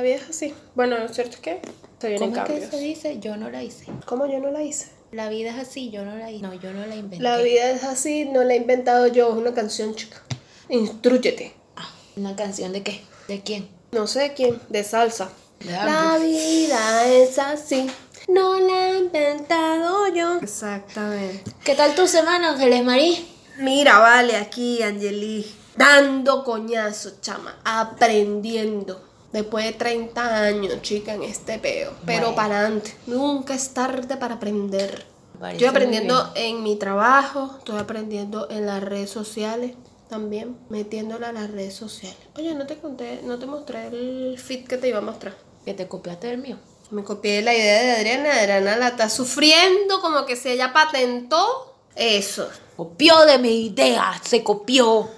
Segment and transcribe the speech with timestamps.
[0.00, 0.54] la vida es así.
[0.74, 1.60] Bueno, lo cierto es que
[2.00, 3.20] se vienen ¿Cómo es que se dice?
[3.20, 3.84] Yo no la hice.
[4.06, 4.86] ¿Cómo yo no la hice?
[5.12, 6.42] La vida es así, yo no la hice.
[6.42, 7.22] No, yo no la inventé.
[7.22, 10.22] La vida es así, no la he inventado yo, es una canción, chica.
[10.70, 11.52] Instrúyete.
[11.76, 13.02] Ah, ¿Una canción de qué?
[13.28, 13.68] ¿De quién?
[13.92, 15.28] No sé de quién, de salsa.
[15.58, 17.86] De La vida es así,
[18.26, 20.38] no la he inventado yo.
[20.38, 21.52] Exactamente.
[21.62, 23.28] ¿Qué tal tu semana, Ángeles Marí?
[23.58, 25.44] Mira, vale, aquí, Angeli,
[25.76, 29.09] dando coñazo, chama, aprendiendo.
[29.32, 31.92] Después de 30 años, chica, en este peo.
[32.04, 32.34] Pero Bueno.
[32.36, 32.94] para adelante.
[33.06, 35.06] Nunca es tarde para aprender.
[35.38, 39.72] Parece Estoy aprendiendo en mi trabajo, estoy aprendiendo en las redes sociales
[40.08, 42.18] también, metiéndola a las redes sociales.
[42.36, 45.34] Oye, no te conté, no te mostré el fit que te iba a mostrar.
[45.64, 46.56] Que te copiaste del mío.
[46.90, 51.76] Me copié la idea de Adriana, Adriana la está sufriendo como que si ella patentó
[51.94, 52.48] eso.
[52.76, 55.08] Copió de mi idea, se copió.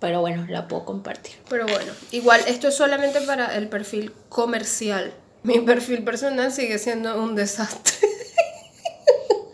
[0.00, 1.34] Pero bueno, la puedo compartir.
[1.48, 5.12] Pero bueno, igual esto es solamente para el perfil comercial.
[5.42, 7.96] Mi perfil personal sigue siendo un desastre.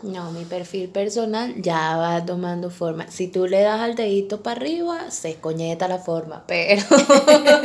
[0.05, 3.09] No, mi perfil personal ya va tomando forma.
[3.09, 6.43] Si tú le das al dedito para arriba, se coñeta la forma.
[6.45, 6.83] Pero,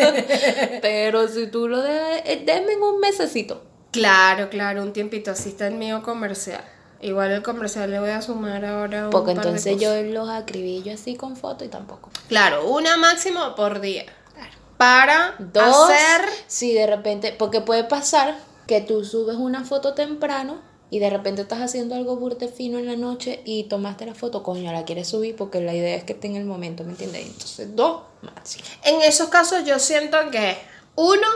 [0.81, 3.62] pero si tú lo dejas, eh, denme en un mesecito.
[3.91, 5.31] Claro, claro, un tiempito.
[5.31, 6.65] Así está el mío comercial.
[7.03, 10.03] Igual el comercial le voy a sumar ahora un Porque par de entonces cosas.
[10.05, 12.11] yo los acribillo así con foto y tampoco.
[12.29, 14.05] Claro, una máximo por día.
[14.77, 16.28] Para Dos, hacer...
[16.47, 18.34] si de repente, porque puede pasar
[18.67, 22.87] que tú subes una foto temprano y de repente estás haciendo algo burte fino en
[22.87, 26.15] la noche y tomaste la foto, coño, la quieres subir porque la idea es que
[26.15, 27.27] esté en el momento, ¿me entiendes?
[27.27, 28.65] Entonces, dos máximo.
[28.84, 30.56] En esos casos yo siento que
[30.97, 31.27] uno,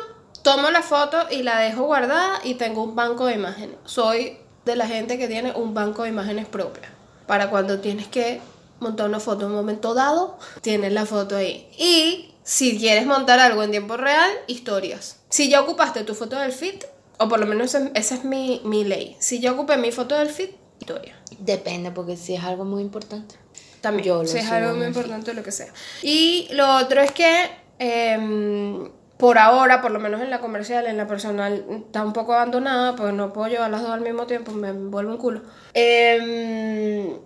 [0.42, 3.76] tomo la foto y la dejo guardada y tengo un banco de imágenes.
[3.84, 6.90] Soy de la gente que tiene un banco de imágenes propia.
[7.26, 8.40] Para cuando tienes que
[8.80, 11.68] montar una foto en un momento dado, tienes la foto ahí.
[11.78, 15.18] Y si quieres montar algo en tiempo real, historias.
[15.30, 16.82] Si ya ocupaste tu foto del feed,
[17.18, 19.16] o por lo menos esa, es mi, mi ley.
[19.18, 21.16] Si ya ocupé mi foto del feed, historia.
[21.38, 23.36] Depende, porque si es algo muy importante.
[23.80, 24.88] También, Yo lo si es algo muy feed.
[24.88, 25.72] importante, lo que sea.
[26.02, 28.90] Y lo otro es que, em,
[29.24, 32.94] por ahora, por lo menos en la comercial, en la personal, está un poco abandonada,
[32.94, 35.40] pues no puedo llevar las dos al mismo tiempo, me vuelve un culo.
[35.72, 37.20] Em,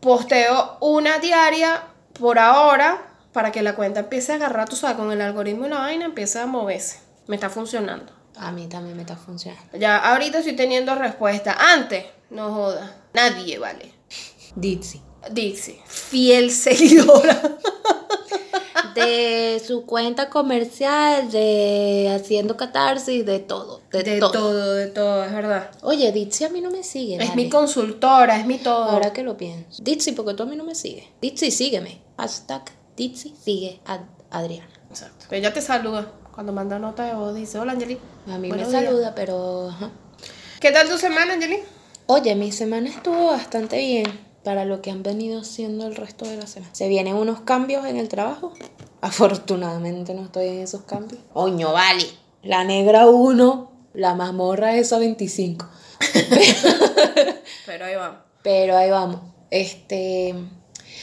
[0.00, 5.10] posteo una diaria por ahora para que la cuenta empiece a agarrar, tú sabes, con
[5.12, 7.00] el algoritmo y la vaina empiece a moverse.
[7.26, 8.12] Me está funcionando.
[8.36, 9.78] A mí también me está funcionando.
[9.78, 11.56] Ya ahorita estoy teniendo respuesta.
[11.72, 12.98] Antes, no joda.
[13.14, 13.94] Nadie, vale.
[14.56, 15.00] Dixie.
[15.30, 17.40] Dixie, fiel seguidora.
[18.94, 23.80] De su cuenta comercial, de haciendo catarsis, de todo.
[23.92, 24.30] De, De todo.
[24.32, 24.74] todo.
[24.74, 25.70] de todo, es verdad.
[25.82, 27.14] Oye, Dixie a mí no me sigue.
[27.16, 27.42] Es vale.
[27.42, 28.84] mi consultora, es mi todo.
[28.84, 29.82] Ahora que lo pienso.
[29.82, 31.04] Dixie, porque tú a mí no me sigues.
[31.20, 32.00] Dixie, sígueme.
[32.16, 32.62] Hashtag
[32.96, 34.68] Dixie, sigue a Adriana.
[34.90, 35.26] Exacto.
[35.30, 36.12] Ella te saluda.
[36.34, 37.98] Cuando manda nota de voz dice, hola Angeli.
[38.28, 38.84] A mí Buenos me días".
[38.90, 39.68] saluda, pero...
[39.70, 39.90] ajá.
[40.60, 41.58] ¿Qué tal tu semana, Angeli?
[42.06, 44.04] Oye, mi semana estuvo bastante bien
[44.44, 46.74] para lo que han venido siendo el resto de la semana.
[46.74, 48.52] Se vienen unos cambios en el trabajo.
[49.00, 51.20] Afortunadamente no estoy en esos cambios.
[51.32, 52.04] Oño, vale.
[52.42, 55.66] La negra 1, la mazmorra esa 25.
[57.66, 58.24] Pero ahí va.
[58.42, 59.20] Pero ahí vamos.
[59.50, 60.34] Este.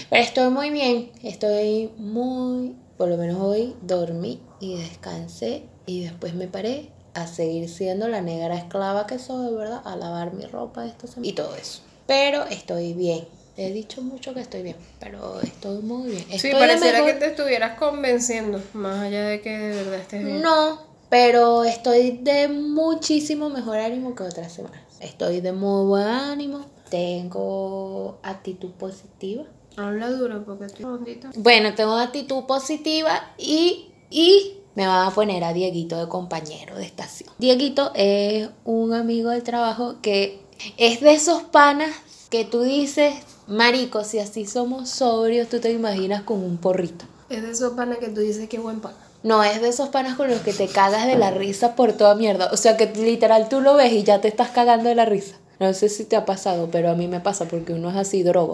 [0.09, 1.11] Pero estoy muy bien.
[1.23, 2.75] Estoy muy.
[2.97, 5.63] Por lo menos hoy dormí y descansé.
[5.85, 9.81] Y después me paré a seguir siendo la negra esclava que soy, ¿verdad?
[9.85, 11.27] A lavar mi ropa esta semana.
[11.27, 11.81] Y todo eso.
[12.07, 13.27] Pero estoy bien.
[13.57, 14.75] He dicho mucho que estoy bien.
[14.99, 16.23] Pero estoy muy bien.
[16.29, 18.61] Sí, Estoy pareciera mejor- que te estuvieras convenciendo.
[18.73, 20.41] Más allá de que de verdad estés bien.
[20.41, 20.79] No,
[21.09, 24.81] pero estoy de muchísimo mejor ánimo que otras semanas.
[24.99, 26.65] Estoy de muy buen ánimo.
[26.89, 29.43] Tengo actitud positiva.
[29.75, 31.31] Habla duro porque estoy rondita.
[31.35, 36.85] Bueno, tengo actitud positiva y, y me van a poner a Dieguito de compañero de
[36.85, 37.29] estación.
[37.37, 40.41] Dieguito es un amigo del trabajo que
[40.77, 41.91] es de esos panas
[42.29, 43.13] que tú dices,
[43.47, 47.05] marico, si así somos sobrios, tú te imaginas con un porrito.
[47.29, 48.95] Es de esos panas que tú dices que buen pana.
[49.23, 52.15] No, es de esos panas con los que te cagas de la risa por toda
[52.15, 52.49] mierda.
[52.51, 55.35] O sea que literal tú lo ves y ya te estás cagando de la risa.
[55.59, 58.21] No sé si te ha pasado, pero a mí me pasa porque uno es así
[58.21, 58.53] drogo.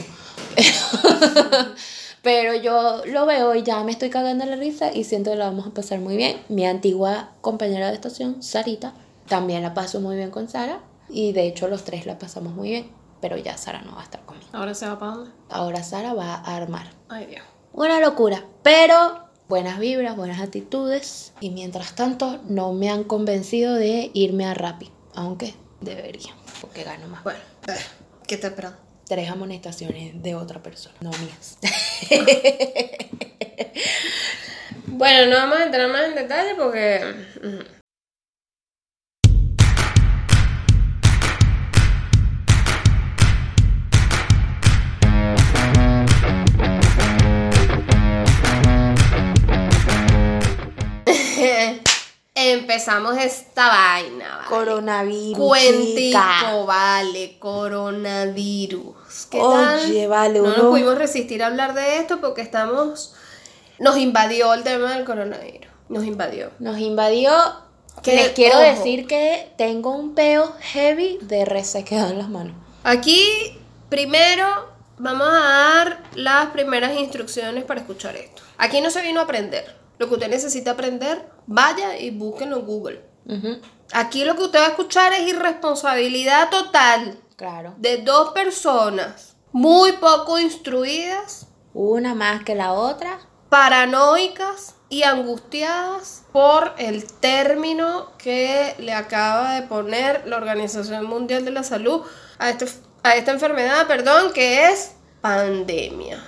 [2.21, 5.35] pero yo lo veo y ya me estoy cagando de la risa y siento que
[5.35, 6.37] la vamos a pasar muy bien.
[6.47, 8.93] Mi antigua compañera de estación, Sarita,
[9.27, 10.79] también la paso muy bien con Sara.
[11.09, 12.91] Y de hecho los tres la pasamos muy bien.
[13.21, 14.49] Pero ya Sara no va a estar conmigo.
[14.51, 15.31] Ahora se va para dónde.
[15.49, 16.87] Ahora Sara va a armar.
[17.07, 17.43] Ay, Dios.
[17.71, 21.33] Una locura, pero buenas vibras, buenas actitudes.
[21.39, 27.07] Y mientras tanto, no me han convencido de irme a Rappi, aunque debería, porque gano
[27.07, 27.23] más.
[27.23, 27.77] Bueno, eh,
[28.27, 28.77] ¿qué te esperando?
[29.05, 31.57] Tres amonestaciones de otra persona, no mías.
[34.95, 37.01] Bueno, no vamos a entrar más en detalle porque
[52.51, 54.37] empezamos esta vaina.
[54.37, 54.47] ¿vale?
[54.49, 55.37] Coronavirus.
[55.37, 58.95] Cuentico, vale, coronavirus.
[59.29, 60.07] ¿Qué Oye, tal?
[60.09, 63.13] vale, No uno- nos pudimos resistir a hablar de esto porque estamos.
[63.79, 65.67] Nos invadió el tema del coronavirus.
[65.89, 66.51] Nos invadió.
[66.59, 67.31] Nos invadió.
[68.01, 68.63] Que, Les quiero ojo.
[68.65, 72.55] decir que tengo un peo heavy de resequedad en las manos.
[72.83, 73.55] Aquí,
[73.89, 74.45] primero,
[74.97, 78.41] vamos a dar las primeras instrucciones para escuchar esto.
[78.57, 79.75] Aquí no se vino a aprender.
[79.97, 83.05] Lo que usted necesita aprender, vaya y búsquenlo en Google.
[83.93, 87.73] Aquí lo que usted va a escuchar es irresponsabilidad total Claro.
[87.77, 93.19] de dos personas muy poco instruidas, Una más que la otra.
[93.49, 101.51] paranoicas y angustiadas por el término que le acaba de poner la Organización Mundial de
[101.51, 102.01] la Salud
[102.39, 102.67] a, este-
[103.03, 106.23] a esta enfermedad, perdón, que es pandemia,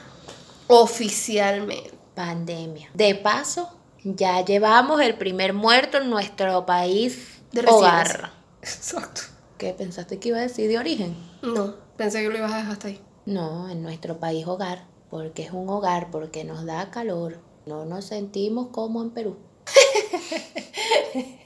[0.68, 1.95] oficialmente.
[2.16, 2.90] Pandemia.
[2.94, 3.70] De paso,
[4.04, 8.32] ya llevamos el primer muerto en nuestro país De hogar.
[8.62, 9.22] Exacto.
[9.58, 11.16] ¿Qué pensaste que iba a decir de origen?
[11.42, 13.02] No, pensé que lo ibas a dejar hasta ahí.
[13.26, 17.40] No, en nuestro país hogar, porque es un hogar, porque nos da calor.
[17.66, 19.38] No nos sentimos como en Perú.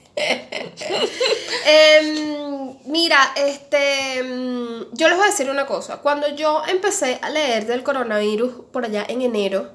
[1.65, 5.97] Em, mira, este, em, yo les voy a decir una cosa.
[5.97, 9.71] Cuando yo empecé a leer del coronavirus por allá en enero,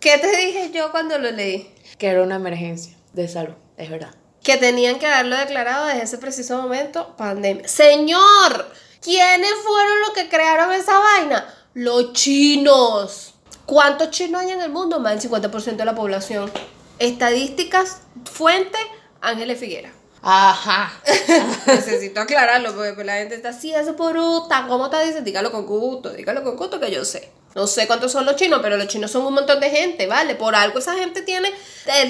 [0.00, 1.74] ¿qué te dije yo cuando lo leí?
[1.98, 4.14] Que era una emergencia de salud, es verdad.
[4.42, 7.66] Que tenían que haberlo declarado desde ese preciso momento pandemia.
[7.68, 11.46] Señor, ¿quiénes fueron los que crearon esa vaina?
[11.74, 13.34] Los chinos.
[13.66, 15.00] ¿Cuántos chinos hay en el mundo?
[15.00, 16.50] Más del 50% de la población.
[16.98, 18.78] Estadísticas, fuente,
[19.20, 19.92] Ángeles Figuera.
[20.22, 20.92] Ajá.
[21.66, 24.66] Necesito aclararlo porque pues, la gente está así, es bruta.
[24.68, 25.22] ¿Cómo te dice?
[25.22, 27.30] Dígalo con gusto, dígalo con gusto que yo sé.
[27.54, 30.36] No sé cuántos son los chinos, pero los chinos son un montón de gente, ¿vale?
[30.36, 31.52] Por algo esa gente tiene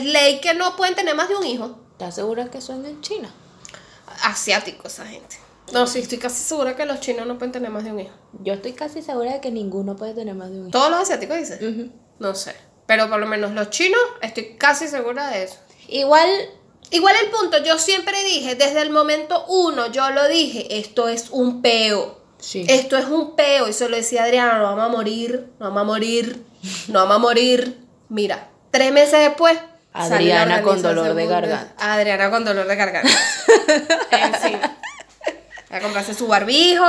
[0.04, 1.78] ley que no pueden tener más de un hijo.
[1.92, 3.32] ¿Estás segura que son en China?
[4.22, 5.36] Asiático esa gente.
[5.72, 8.12] No, sí, estoy casi segura que los chinos no pueden tener más de un hijo.
[8.42, 10.70] Yo estoy casi segura de que ninguno puede tener más de un hijo.
[10.70, 11.92] Todos los asiáticos dicen.
[12.18, 12.54] No sé.
[12.86, 15.56] Pero por lo menos los chinos, estoy casi segura de eso.
[15.88, 16.28] Igual,
[16.92, 21.30] Igual el punto, yo siempre dije, desde el momento uno, yo lo dije, esto es
[21.30, 22.20] un peo.
[22.38, 22.66] sí.
[22.68, 23.66] Esto es un peo.
[23.66, 26.44] Y se lo decía Adriana, no vamos a morir, no vamos a morir,
[26.88, 27.78] no vamos a morir.
[28.10, 29.58] Mira, tres meses después.
[29.94, 31.74] Adriana con dolor de garganta.
[31.78, 33.10] Adriana con dolor de garganta.
[34.10, 34.58] en fin.
[35.70, 36.84] A comprarse su barbijo.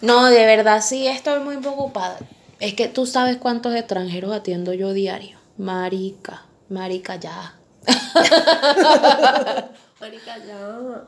[0.00, 2.18] No, de verdad sí estoy muy preocupada.
[2.58, 5.38] Es que tú sabes cuántos extranjeros atiendo yo diario.
[5.58, 7.54] Marica, marica ya.
[10.00, 11.04] Marica, ya.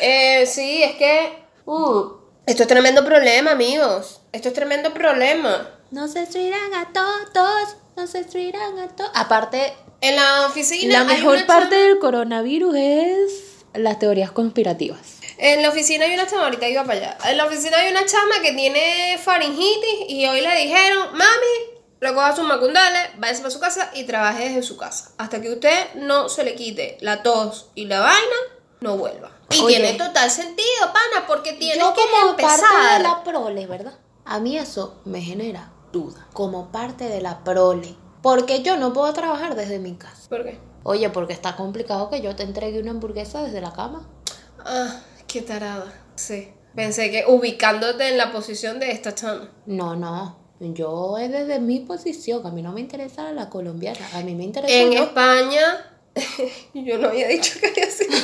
[0.00, 1.44] eh, sí, es que.
[1.66, 2.12] uh,
[2.46, 4.20] esto es tremendo problema, amigos.
[4.32, 5.68] Esto es tremendo problema.
[5.90, 9.10] Nos destruirán a todos, nos destruirán a todos.
[9.14, 10.94] Aparte, En la oficina.
[10.94, 13.32] la hay mejor una parte chama- del coronavirus es
[13.74, 15.18] las teorías conspirativas.
[15.38, 17.18] En la oficina hay una chama, ahorita iba para allá.
[17.28, 21.71] En la oficina hay una chama que tiene faringitis y hoy le dijeron, mami,
[22.02, 25.12] recoja sus macundales, váyase para su casa y trabaje desde su casa.
[25.18, 28.36] Hasta que usted no se le quite la tos y la vaina,
[28.80, 29.30] no vuelva.
[29.50, 29.76] Y Oye.
[29.76, 33.94] tiene total sentido, pana, porque tienes Yo que como parte de la prole, ¿verdad?
[34.24, 36.26] A mí eso me genera duda.
[36.32, 37.94] Como parte de la prole.
[38.20, 40.28] Porque yo no puedo trabajar desde mi casa.
[40.28, 40.58] ¿Por qué?
[40.82, 44.08] Oye, porque está complicado que yo te entregue una hamburguesa desde la cama.
[44.64, 45.92] Ah, qué tarada.
[46.16, 46.52] Sí.
[46.74, 49.50] Pensé que ubicándote en la posición de esta chama.
[49.66, 50.41] No, no.
[50.74, 52.46] Yo es desde mi posición.
[52.46, 53.98] A mí no me interesa la colombiana.
[54.14, 55.02] A mí me interesa En yo.
[55.02, 55.90] España,
[56.74, 58.16] yo no había dicho que había sido.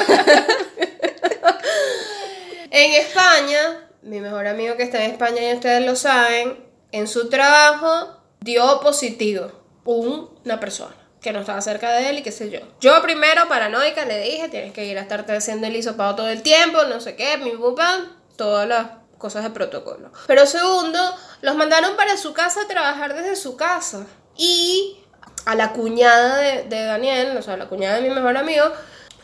[2.70, 7.28] en España, mi mejor amigo que está en España y ustedes lo saben, en su
[7.28, 9.50] trabajo dio positivo
[9.84, 12.60] una persona que no estaba cerca de él y qué sé yo.
[12.80, 16.42] Yo primero, paranoica, le dije, tienes que ir a estarte haciendo el hisopado todo el
[16.42, 18.86] tiempo, no sé qué, mi papá, todas las
[19.18, 20.10] cosas de protocolo.
[20.26, 20.98] Pero segundo,
[21.42, 24.06] los mandaron para su casa a trabajar desde su casa.
[24.36, 24.98] Y
[25.44, 28.64] a la cuñada de, de Daniel, o sea, la cuñada de mi mejor amigo,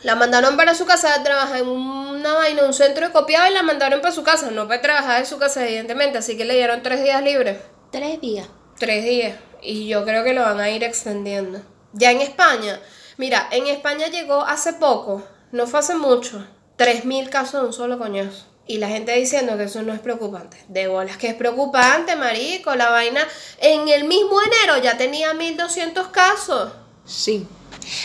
[0.03, 3.53] la mandaron para su casa a trabajar en una vaina, un centro de copiado y
[3.53, 4.51] la mandaron para su casa.
[4.51, 7.57] No para trabajar en su casa, evidentemente, así que le dieron tres días libres.
[7.91, 8.47] Tres días.
[8.77, 9.39] Tres días.
[9.61, 11.61] Y yo creo que lo van a ir extendiendo.
[11.93, 12.79] Ya en España,
[13.17, 16.45] mira, en España llegó hace poco, no fue hace mucho,
[16.77, 18.45] 3.000 casos de un solo coñazo.
[18.67, 20.57] Y la gente diciendo que eso no es preocupante.
[20.67, 22.75] De bolas que es preocupante, marico.
[22.75, 23.27] La vaina
[23.59, 26.71] en el mismo enero ya tenía 1.200 casos.
[27.05, 27.45] Sí.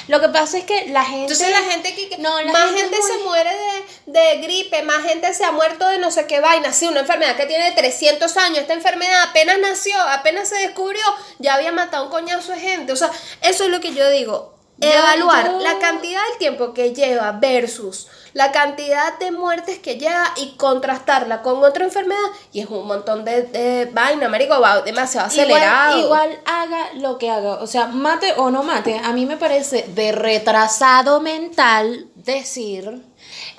[0.08, 1.32] Lo que pasa es que la gente.
[1.32, 3.50] Entonces la gente que, No, la más gente se muy- muere
[4.04, 7.00] de, de gripe, más gente se ha muerto de no sé qué vaina, sí, una
[7.00, 11.00] enfermedad que tiene 300 años, esta enfermedad apenas nació, apenas se descubrió,
[11.38, 14.54] ya había matado un coñazo de gente, o sea, eso es lo que yo digo,
[14.82, 20.32] evaluar yo- la cantidad del tiempo que lleva versus la cantidad de muertes que lleva
[20.36, 22.18] y contrastarla con otra enfermedad
[22.52, 25.98] y es un montón de, de vaina, marico, va demasiado acelerado.
[25.98, 29.36] Igual, igual haga lo que haga, o sea, mate o no mate, a mí me
[29.36, 33.09] parece de retrasado mental decir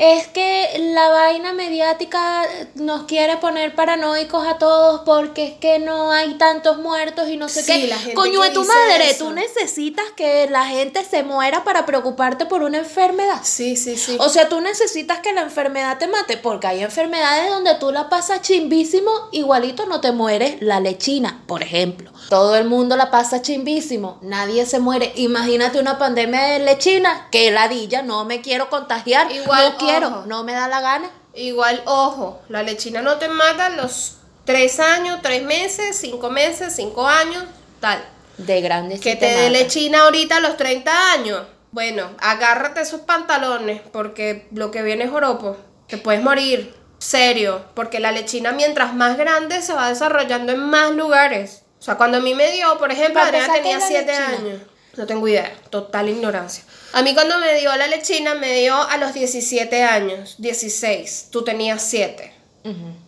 [0.04, 2.42] es que la vaina mediática
[2.74, 7.48] nos quiere poner paranoicos a todos porque es que no hay tantos muertos y no
[7.48, 7.88] sé Sí, qué.
[7.88, 9.26] la gente Coño de tu madre, eso.
[9.26, 13.42] tú necesitas que la gente se muera para preocuparte por una enfermedad.
[13.44, 14.18] Sí, sí, sí.
[14.20, 18.10] O sea, tú necesitas que la enfermedad te mate, porque hay enfermedades donde tú la
[18.10, 20.56] pasas chimbísimo, igualito no te mueres.
[20.62, 22.10] La lechina, por ejemplo.
[22.30, 25.12] Todo el mundo la pasa chimbísimo, nadie se muere.
[25.16, 30.44] Imagínate una pandemia de lechina, que ladilla, no me quiero contagiar, Igual, no quiero, no
[30.44, 31.10] me da la gana.
[31.34, 36.74] Igual, ojo, la lechina no te mata a los 3 años, 3 meses, 5 meses,
[36.76, 37.44] 5 años,
[37.80, 38.04] tal.
[38.38, 41.44] De grandes Que te dé lechina ahorita a los 30 años.
[41.72, 45.58] Bueno, agárrate esos pantalones porque lo que viene es joropo.
[45.88, 46.76] Te puedes morir.
[46.98, 47.64] Serio.
[47.76, 51.64] Porque la lechina mientras más grande se va desarrollando en más lugares.
[51.80, 53.88] O sea, cuando a mí me dio, por ejemplo, Adriana empezar, ¿qué tenía es la
[53.88, 54.50] 7 lechina?
[54.52, 54.62] años.
[54.98, 55.54] No tengo idea.
[55.70, 56.64] Total ignorancia.
[56.94, 60.36] A mí cuando me dio la lechina me dio a los 17 años.
[60.40, 61.28] 16.
[61.32, 62.34] Tú tenías 7.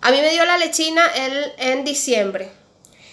[0.01, 2.49] A mí me dio la lechina el, en diciembre.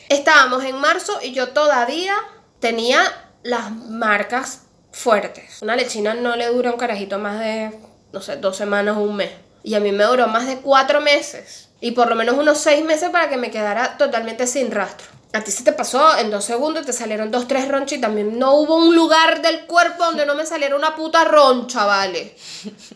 [0.08, 2.14] Estábamos en marzo y yo todavía
[2.60, 3.02] tenía
[3.42, 4.62] las marcas
[4.92, 5.60] fuertes.
[5.62, 7.72] Una lechina no le dura un carajito más de,
[8.12, 9.30] no sé, dos semanas o un mes.
[9.62, 11.68] Y a mí me duró más de cuatro meses.
[11.80, 15.06] Y por lo menos unos seis meses para que me quedara totalmente sin rastro.
[15.32, 18.38] A ti se te pasó en dos segundos, te salieron dos, tres ronchas y también
[18.38, 22.36] no hubo un lugar del cuerpo donde no me saliera una puta roncha, ¿vale?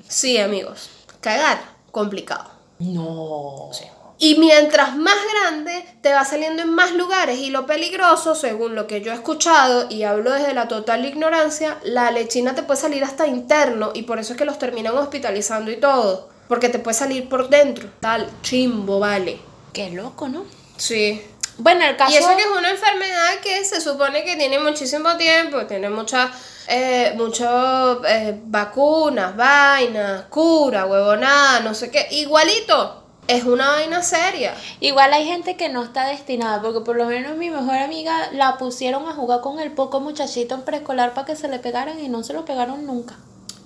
[0.09, 0.91] Sí, amigos.
[1.21, 1.61] Cagar,
[1.93, 2.51] complicado.
[2.81, 3.71] No.
[4.19, 7.39] Y mientras más grande, te va saliendo en más lugares.
[7.39, 11.79] Y lo peligroso, según lo que yo he escuchado, y hablo desde la total ignorancia,
[11.83, 13.91] la lechina te puede salir hasta interno.
[13.95, 16.29] Y por eso es que los terminan hospitalizando y todo.
[16.49, 17.89] Porque te puede salir por dentro.
[18.01, 19.41] Tal chimbo, vale.
[19.73, 20.45] Qué loco, ¿no?
[20.77, 21.21] Sí.
[21.59, 25.17] Bueno, el caso Y eso que es una enfermedad que se supone que tiene muchísimo
[25.17, 26.31] tiempo, tiene muchas
[26.67, 32.09] eh, mucho, eh, vacunas, vainas, cura, huevonada, no sé qué.
[32.11, 34.55] Igualito, es una vaina seria.
[34.81, 38.57] Igual hay gente que no está destinada, porque por lo menos mi mejor amiga la
[38.57, 42.09] pusieron a jugar con el poco muchachito en preescolar para que se le pegaran y
[42.09, 43.17] no se lo pegaron nunca.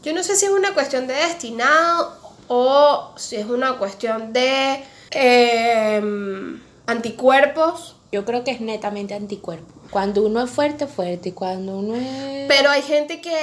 [0.02, 2.16] Yo no sé si es una cuestión de destinado
[2.48, 7.96] o si es una cuestión de em, anticuerpos.
[8.10, 9.72] Yo creo que es netamente anticuerpo.
[9.90, 11.28] Cuando uno es fuerte, fuerte.
[11.30, 12.46] Y cuando uno es...
[12.48, 13.36] Pero hay gente que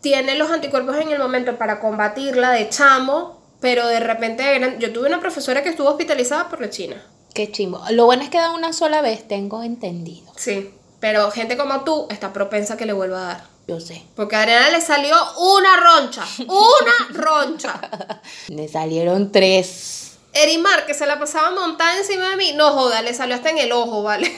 [0.00, 4.78] tiene los anticuerpos en el momento para combatirla de chamo, pero de repente de gran-
[4.78, 7.02] yo tuve una profesora que estuvo hospitalizada por la China.
[7.32, 7.80] Qué chimbo.
[7.90, 10.30] Lo bueno es que da una sola vez, tengo entendido.
[10.36, 10.70] Sí.
[11.00, 13.44] Pero gente como tú está propensa a que le vuelva a dar.
[13.66, 14.02] Yo sé.
[14.14, 16.22] Porque a Adriana le salió una roncha.
[16.46, 17.80] Una roncha.
[18.50, 20.03] Me salieron tres.
[20.34, 23.58] Erimar, que se la pasaba montada encima de mí, no joda, le salió hasta en
[23.58, 24.26] el ojo, ¿vale?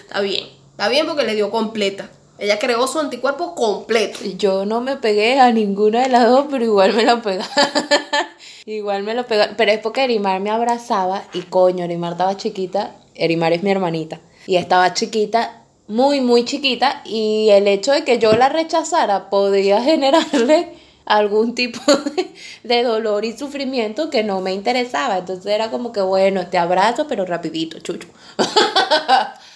[0.00, 0.60] está bien.
[0.80, 2.08] Está bien porque le dio completa.
[2.38, 4.18] Ella creó su anticuerpo completo.
[4.38, 7.52] Yo no me pegué a ninguna de las dos, pero igual me lo pegaron.
[8.64, 9.56] igual me lo pegaron.
[9.58, 12.96] Pero es porque Erimar me abrazaba y coño, Erimar estaba chiquita.
[13.14, 14.20] Erimar es mi hermanita.
[14.46, 17.02] Y estaba chiquita, muy, muy chiquita.
[17.04, 20.72] Y el hecho de que yo la rechazara podía generarle
[21.04, 22.30] algún tipo de,
[22.62, 25.18] de dolor y sufrimiento que no me interesaba.
[25.18, 28.08] Entonces era como que, bueno, te abrazo, pero rapidito, chucho.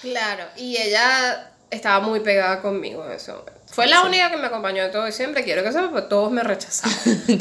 [0.05, 3.53] Claro, y ella estaba muy pegada conmigo en ese momento.
[3.73, 6.43] Fue la única que me acompañó de todo diciembre, quiero que sepa, pues todos me
[6.43, 6.95] rechazaban.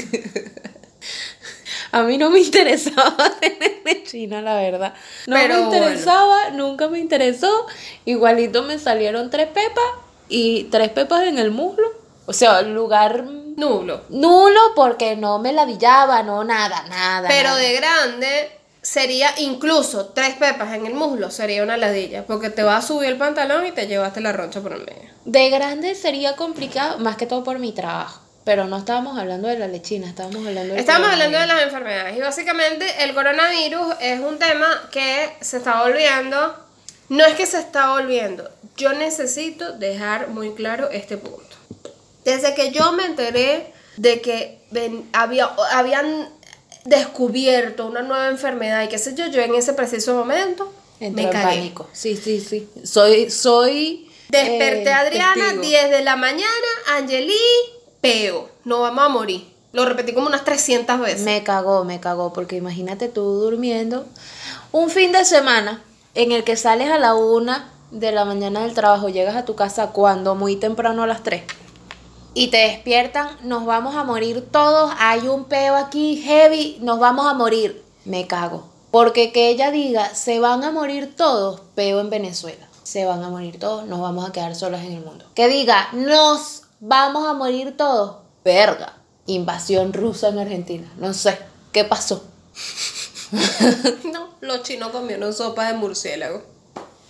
[1.91, 4.93] A mí no me interesaba tener China, la verdad.
[5.27, 7.67] No Pero me interesaba, nunca me interesó.
[8.05, 9.83] Igualito me salieron tres pepas
[10.27, 11.87] y tres pepas en el muslo.
[12.25, 13.25] O sea, lugar
[13.57, 14.03] Nulo.
[14.09, 17.27] nulo porque no me ladillaba, no nada, nada.
[17.27, 17.61] Pero nada.
[17.61, 18.51] de grande
[18.83, 23.09] sería incluso tres pepas en el muslo, sería una ladilla, porque te va a subir
[23.09, 25.09] el pantalón y te llevaste la roncha por el medio.
[25.25, 28.21] De grande sería complicado, más que todo por mi trabajo.
[28.43, 32.17] Pero no estábamos hablando de la lechina, estábamos hablando de Estamos hablando de las enfermedades
[32.17, 36.53] y básicamente el coronavirus es un tema que se está volviendo,
[37.07, 41.52] no es que se está volviendo, yo necesito dejar muy claro este punto.
[42.25, 46.29] Desde que yo me enteré de que ven- había, habían
[46.85, 51.31] descubierto una nueva enfermedad y qué sé yo, yo en ese preciso momento Entró me
[51.31, 51.87] pánico.
[51.93, 52.69] Sí, sí, sí.
[52.83, 55.61] Soy, soy Desperté eh, a Adriana, testigo.
[55.61, 57.35] 10 de la mañana, Angeli,
[58.01, 58.49] peo.
[58.63, 59.45] No vamos a morir.
[59.73, 61.21] Lo repetí como unas 300 veces.
[61.21, 64.05] Me cagó, me cagó, porque imagínate tú durmiendo
[64.71, 65.83] un fin de semana
[66.15, 69.55] en el que sales a la una de la mañana del trabajo, llegas a tu
[69.55, 71.43] casa cuando muy temprano a las 3
[72.33, 77.25] y te despiertan, nos vamos a morir todos, hay un peo aquí heavy, nos vamos
[77.27, 77.83] a morir.
[78.05, 78.69] Me cago.
[78.91, 82.67] Porque que ella diga, se van a morir todos, peo en Venezuela.
[82.83, 85.25] Se van a morir todos, nos vamos a quedar solas en el mundo.
[85.35, 88.97] Que diga, nos vamos a morir todos, verga.
[89.25, 90.91] Invasión rusa en Argentina.
[90.97, 91.37] No sé,
[91.71, 92.23] ¿qué pasó?
[94.11, 96.43] No, los chinos comieron sopa de murciélago.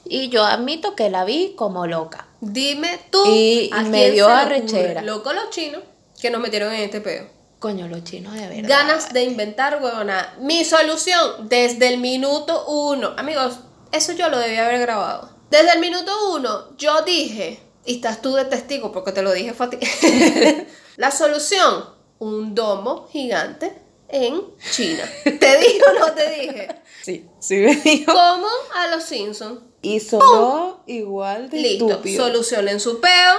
[0.05, 2.27] Y yo admito que la vi como loca.
[2.51, 3.23] Dime tú.
[3.25, 4.91] Y- ¿a me quién dio se le arrechera.
[4.91, 5.05] ocurre?
[5.05, 5.81] Loco los chinos
[6.21, 7.27] que nos metieron en este peo.
[7.59, 8.67] Coño, los chinos de verdad.
[8.69, 10.35] Ganas de inventar, huevona.
[10.39, 13.13] Mi solución, desde el minuto uno.
[13.17, 13.59] Amigos,
[13.91, 15.29] eso yo lo debía haber grabado.
[15.50, 19.53] Desde el minuto uno, yo dije, y estás tú de testigo porque te lo dije
[19.53, 19.77] fue a ti.
[20.97, 21.85] La solución,
[22.19, 23.73] un domo gigante
[24.09, 25.03] en China.
[25.23, 26.67] ¿Te dije o no te dije?
[27.03, 28.13] Sí, sí me dijo.
[28.13, 29.59] Como a los Simpsons.
[29.83, 32.25] Y sonó igual de Listo, estúpido.
[32.25, 33.35] solucionen su peo,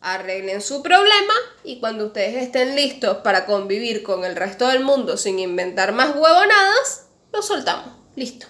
[0.00, 1.32] arreglen su problema
[1.64, 6.14] y cuando ustedes estén listos para convivir con el resto del mundo sin inventar más
[6.14, 7.88] huevonadas, lo soltamos.
[8.14, 8.46] Listo.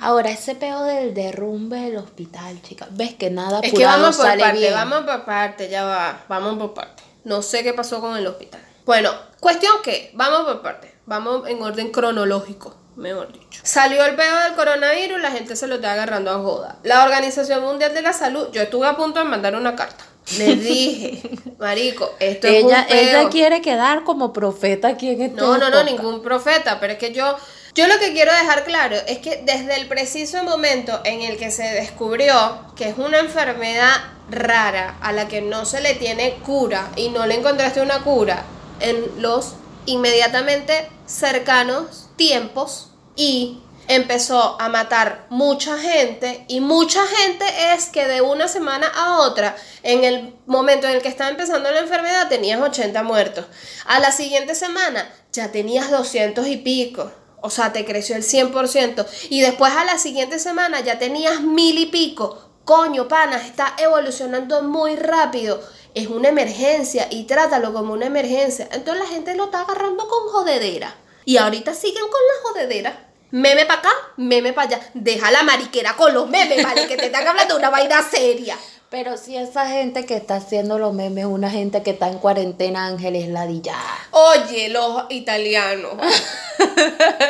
[0.00, 2.86] Ahora, ese peo del derrumbe del hospital, chica.
[2.90, 4.74] Ves que nada Es que vamos por sale parte, bien.
[4.74, 7.02] vamos por parte, ya va, vamos por parte.
[7.24, 8.60] No sé qué pasó con el hospital.
[8.84, 13.60] Bueno, cuestión que, vamos por parte, vamos en orden cronológico, mejor dicho.
[13.64, 16.76] Salió el peo del coronavirus, la gente se lo está agarrando a joda.
[16.82, 20.04] La Organización Mundial de la Salud, yo estuve a punto de mandar una carta.
[20.36, 21.22] Le dije,
[21.58, 22.98] marico, esto es Ella, un peo.
[22.98, 26.98] ella quiere quedar como profeta aquí en este No, no, no, ningún profeta, pero es
[26.98, 27.36] que yo,
[27.74, 31.50] yo lo que quiero dejar claro es que desde el preciso momento en el que
[31.50, 32.34] se descubrió
[32.76, 33.94] que es una enfermedad
[34.30, 38.44] rara a la que no se le tiene cura y no le encontraste una cura
[38.80, 39.54] en los
[39.86, 42.87] inmediatamente cercanos tiempos
[43.18, 49.20] y empezó a matar mucha gente y mucha gente es que de una semana a
[49.22, 53.46] otra, en el momento en el que estaba empezando la enfermedad, tenías 80 muertos.
[53.86, 57.10] A la siguiente semana ya tenías 200 y pico.
[57.40, 59.06] O sea, te creció el 100%.
[59.30, 62.50] Y después a la siguiente semana ya tenías mil y pico.
[62.64, 65.60] Coño, panas, está evolucionando muy rápido.
[65.94, 68.68] Es una emergencia y trátalo como una emergencia.
[68.72, 70.94] Entonces la gente lo está agarrando con jodedera.
[71.24, 73.07] Y ahorita siguen con la jodedera.
[73.30, 74.90] Meme para acá, meme para allá.
[74.94, 78.56] Deja la mariquera con los memes, vale, que te están hablando de una vaina seria.
[78.90, 82.86] Pero si esa gente que está haciendo los memes, una gente que está en cuarentena,
[82.86, 83.76] Ángeles Ladilla.
[84.12, 85.92] Oye, los italianos.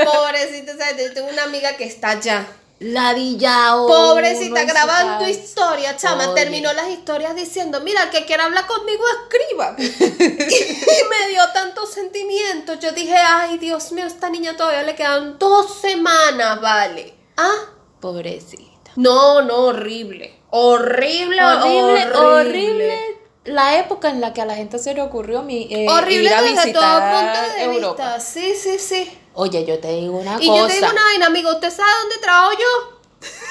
[0.04, 1.08] Pobrecita, ¿sabes?
[1.08, 2.46] Yo tengo una amiga que está allá.
[2.80, 3.74] Ladilla.
[3.76, 5.30] uno Pobrecita, en su grabando casa.
[5.30, 6.28] historias, chama.
[6.30, 6.42] Oye.
[6.42, 9.74] Terminó las historias diciendo, mira, el que quiera hablar conmigo, escriba.
[9.78, 12.74] y me dio tanto sentimiento.
[12.74, 17.14] Yo dije, ay, Dios mío, esta niña todavía le quedan dos semanas, vale.
[17.36, 17.56] Ah,
[18.00, 18.92] Pobrecita.
[18.96, 20.34] no, no, horrible.
[20.50, 22.16] Horrible, Horrible, horrible.
[22.16, 22.98] horrible.
[23.44, 26.34] La época en la que a la gente se le ocurrió mi, eh, Horrible ir
[26.34, 28.14] a desde todo punto de Europa.
[28.16, 28.20] vista.
[28.20, 29.18] Sí, sí, sí.
[29.34, 30.58] Oye, yo te digo una Y cosa.
[30.60, 32.98] yo te digo una vaina, amigo, ¿usted sabe dónde trabajo yo?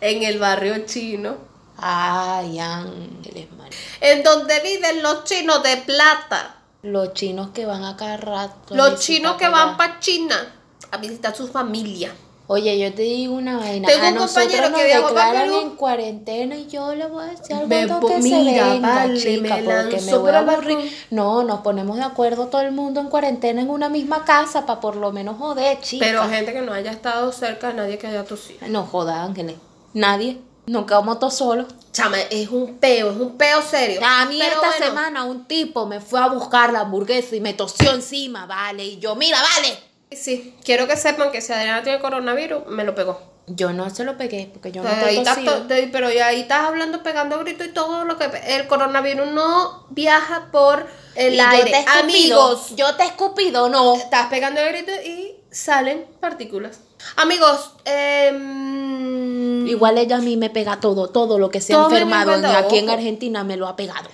[0.02, 1.38] en el barrio chino.
[1.78, 3.78] Ay, Ángeles, María.
[4.02, 6.56] En donde viven los chinos de plata.
[6.84, 8.76] Los chinos que van a cada rato.
[8.76, 10.54] Los chinos que para van para China
[10.92, 12.14] a visitar su familia.
[12.50, 13.88] Oye, yo te digo una vaina.
[13.90, 15.60] Tengo a un compañero nos que viajó pa' declaran Perú.
[15.64, 18.88] en cuarentena y yo le voy a decir algo Me po- que se mira, venga,
[18.96, 20.98] vale, chica, me porque me voy a aburrir.
[21.10, 24.80] No, nos ponemos de acuerdo todo el mundo en cuarentena en una misma casa para
[24.80, 26.06] por lo menos joder, chica.
[26.06, 28.66] Pero gente que no haya estado cerca nadie que haya tosido.
[28.70, 29.58] No joda, Ángeles.
[29.94, 30.38] Nadie.
[30.68, 31.66] Nunca vamos todos solos.
[31.92, 34.00] Chama, es un peo, es un peo serio.
[34.06, 37.42] A mí Pero esta bueno, semana un tipo me fue a buscar la hamburguesa y
[37.42, 38.86] me tosió encima, vale.
[38.86, 39.87] Y yo, mira, vale.
[40.12, 43.20] Sí, quiero que sepan que si Adriana tiene coronavirus, me lo pegó.
[43.50, 46.42] Yo no se lo pegué porque yo no Ahí estás to- de- pero ya ahí
[46.42, 48.30] estás hablando, pegando gritos y todo lo que...
[48.48, 51.72] El coronavirus no viaja por el Y yo aire.
[51.72, 53.96] te escupido, Amigos, Yo te he escupido, no.
[53.96, 56.80] estás pegando el grito y salen partículas.
[57.16, 62.34] Amigos, em, Igual ella a mí me pega todo, todo lo que se ha enfermado
[62.36, 62.90] en- aquí en.
[62.90, 64.10] Argentina me lo ha pegado.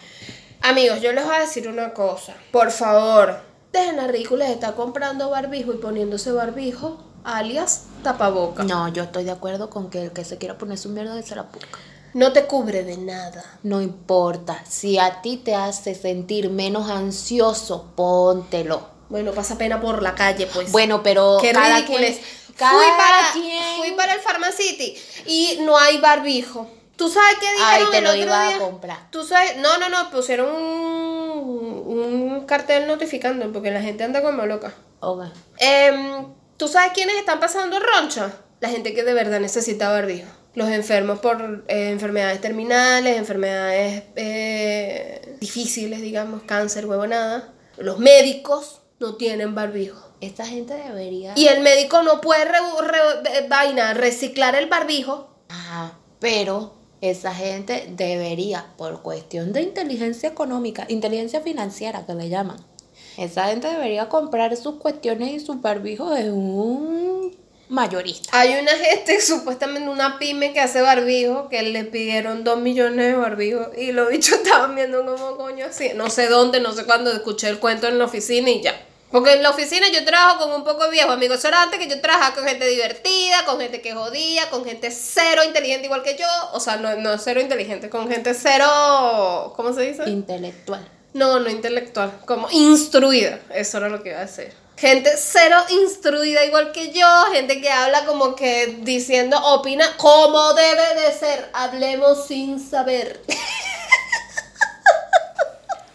[0.61, 2.35] Amigos, yo les voy a decir una cosa.
[2.51, 3.39] Por favor,
[3.73, 8.63] dejen la ridícula de estar comprando barbijo y poniéndose barbijo, alias tapaboca.
[8.63, 11.23] No, yo estoy de acuerdo con que el que se quiera poner su mierda de
[11.23, 11.67] se la ponga.
[12.13, 13.43] No te cubre de nada.
[13.63, 18.87] No importa, si a ti te hace sentir menos ansioso, póntelo.
[19.09, 20.71] Bueno, pasa pena por la calle, pues.
[20.71, 22.19] Bueno, pero Qué cada quien, es.
[22.55, 26.67] Cada fui para, quien- fui para el Pharmacity y no hay barbijo.
[26.95, 29.07] ¿Tú sabes qué dijeron Ay, te el lo otro iba a comprar.
[29.09, 34.45] Tú sabes, no, no, no, pusieron un, un cartel notificando porque la gente anda como
[34.45, 34.73] loca.
[34.99, 35.23] Ok.
[35.59, 36.25] Em,
[36.57, 38.31] ¿Tú sabes quiénes están pasando roncha?
[38.59, 40.29] La gente que de verdad necesita barbijo.
[40.55, 47.53] Los enfermos por eh, enfermedades terminales, enfermedades eh, difíciles, digamos, cáncer, huevonada.
[47.77, 49.99] Los médicos no tienen barbijo.
[50.21, 51.33] Esta gente debería.
[51.35, 55.35] Y el médico no puede re- re- eh, vaina, reciclar el barbijo.
[55.49, 55.97] Ajá.
[56.19, 62.55] Pero esa gente debería, por cuestión de inteligencia económica, inteligencia financiera que le llaman,
[63.17, 67.35] esa gente debería comprar sus cuestiones y sus barbijos en un
[67.67, 68.29] mayorista.
[68.31, 73.15] Hay una gente, supuestamente una pyme que hace barbijo, que le pidieron dos millones de
[73.15, 75.91] barbijos y los bichos estaban viendo como coño así.
[75.95, 78.73] No sé dónde, no sé cuándo escuché el cuento en la oficina y ya.
[79.13, 81.37] Porque en la oficina yo trabajo con un poco de viejo, amigos.
[81.37, 84.89] Eso era antes que yo trabajaba con gente divertida, con gente que jodía, con gente
[84.89, 86.25] cero inteligente igual que yo.
[86.53, 89.53] O sea, no, no cero inteligente, con gente cero.
[89.55, 90.09] ¿Cómo se dice?
[90.09, 90.89] Intelectual.
[91.13, 93.39] No, no intelectual, como instruida.
[93.53, 94.51] Eso era lo que iba a decir.
[94.77, 100.95] Gente cero instruida igual que yo, gente que habla como que diciendo, opina como debe
[100.95, 101.51] de ser.
[101.53, 103.21] Hablemos sin saber.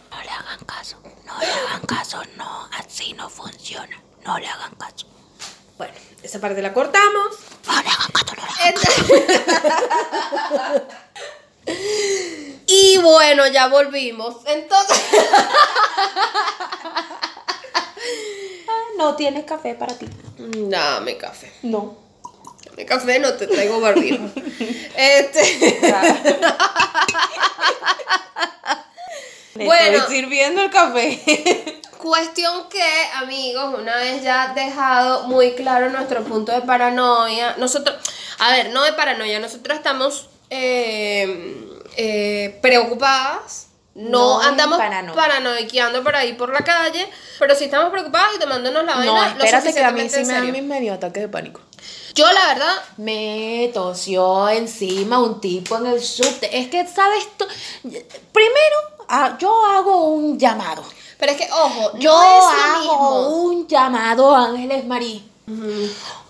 [0.09, 0.97] No le hagan caso,
[1.39, 4.01] no le hagan caso, no, así no funciona.
[4.25, 5.07] No le hagan caso.
[5.77, 7.35] Bueno, esa parte la cortamos.
[7.67, 8.75] No le hagan caso, no le hagan
[12.67, 14.35] y bueno, ya volvimos.
[14.45, 15.01] Entonces,
[18.97, 20.07] No tienes café para ti.
[20.37, 21.51] dame café.
[21.63, 21.97] No.
[22.65, 24.25] Dame café, no te traigo barbijo.
[24.97, 25.79] este.
[29.65, 29.97] Bueno.
[29.97, 31.81] estoy sirviendo el café.
[31.97, 32.81] Cuestión que,
[33.15, 37.97] amigos, una vez ya dejado muy claro nuestro punto de paranoia, nosotros,
[38.37, 41.57] a ver, no de paranoia, nosotros estamos eh,
[41.97, 45.13] eh, preocupadas, no, andamos paranoia.
[45.13, 47.05] paranoiqueando por ahí por la calle,
[47.37, 49.11] pero sí estamos preocupadas y tomándonos la vaina.
[49.11, 50.53] No, espérate que a mí sí me da serio.
[50.53, 51.59] mi medio ataque de pánico.
[52.15, 56.59] Yo, la verdad, Me tosió encima un tipo en el subte.
[56.59, 57.27] Es que, ¿sabes?
[57.83, 60.83] Primero, ah, yo hago un llamado.
[61.19, 63.27] pero es que, ojo, Yo no es lo hago mismo.
[63.43, 65.29] un llamado, Ángeles Marí.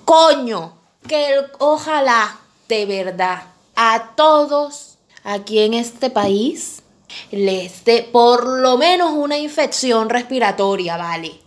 [0.05, 0.73] Coño,
[1.07, 3.43] que el- ojalá, de verdad,
[3.75, 6.81] a todos aquí en este país
[7.31, 11.39] les dé por lo menos una infección respiratoria, ¿vale?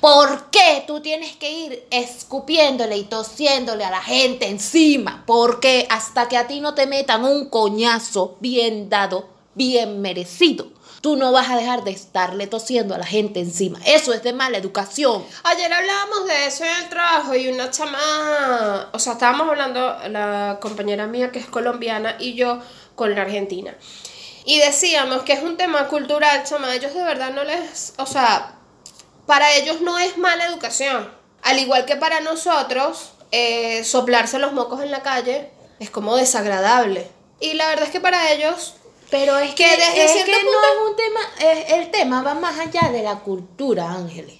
[0.00, 5.24] ¿Por qué tú tienes que ir escupiéndole y tosiéndole a la gente encima?
[5.26, 10.68] Porque hasta que a ti no te metan un coñazo bien dado, bien merecido,
[11.04, 13.78] tú no vas a dejar de estarle tosiendo a la gente encima.
[13.84, 15.22] Eso es de mala educación.
[15.42, 20.56] Ayer hablábamos de eso en el trabajo y una chama, o sea, estábamos hablando la
[20.62, 22.58] compañera mía que es colombiana y yo
[22.94, 23.76] con la argentina.
[24.46, 28.54] Y decíamos que es un tema cultural, chama, ellos de verdad no les, o sea,
[29.26, 31.12] para ellos no es mala educación.
[31.42, 37.10] Al igual que para nosotros, eh, soplarse los mocos en la calle es como desagradable.
[37.40, 38.76] Y la verdad es que para ellos
[39.10, 41.20] Pero es Que que, desde es cierto que punto- no es un tema,
[41.52, 44.38] es- el tema va más allá de la cultura, Ángeles.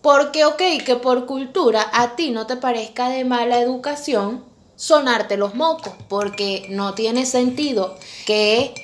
[0.00, 4.44] Porque, ok, que por cultura a ti no te parezca de mala educación
[4.76, 8.74] sonarte los mocos, porque no tiene sentido que